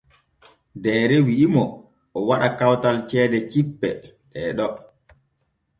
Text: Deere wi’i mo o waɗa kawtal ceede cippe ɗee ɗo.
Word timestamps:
Deere 0.83 1.17
wi’i 1.27 1.47
mo 1.53 1.65
o 2.17 2.19
waɗa 2.27 2.49
kawtal 2.59 2.97
ceede 3.09 3.39
cippe 3.51 3.89
ɗee 4.31 4.49
ɗo. 4.57 4.67